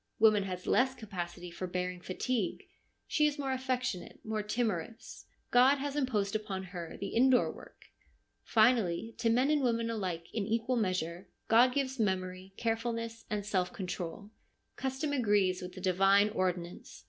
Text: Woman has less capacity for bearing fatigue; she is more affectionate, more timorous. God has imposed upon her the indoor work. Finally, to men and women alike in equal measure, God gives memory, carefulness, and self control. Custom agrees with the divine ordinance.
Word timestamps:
Woman 0.17 0.41
has 0.45 0.65
less 0.65 0.95
capacity 0.95 1.51
for 1.51 1.67
bearing 1.67 2.01
fatigue; 2.01 2.63
she 3.05 3.27
is 3.27 3.37
more 3.37 3.51
affectionate, 3.53 4.19
more 4.25 4.41
timorous. 4.41 5.27
God 5.51 5.75
has 5.77 5.95
imposed 5.95 6.35
upon 6.35 6.63
her 6.63 6.97
the 6.97 7.09
indoor 7.09 7.51
work. 7.51 7.85
Finally, 8.43 9.13
to 9.19 9.29
men 9.29 9.51
and 9.51 9.61
women 9.61 9.91
alike 9.91 10.25
in 10.33 10.47
equal 10.47 10.75
measure, 10.75 11.29
God 11.49 11.75
gives 11.75 11.99
memory, 11.99 12.51
carefulness, 12.57 13.25
and 13.29 13.45
self 13.45 13.71
control. 13.73 14.31
Custom 14.75 15.13
agrees 15.13 15.61
with 15.61 15.73
the 15.73 15.81
divine 15.81 16.29
ordinance. 16.31 16.99